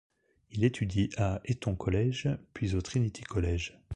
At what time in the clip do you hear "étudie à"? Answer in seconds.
0.63-1.41